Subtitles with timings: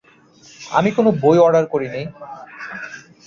[0.71, 2.01] আমি কোন বই অর্ডার করিনি।